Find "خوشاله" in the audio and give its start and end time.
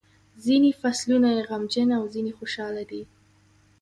2.37-2.83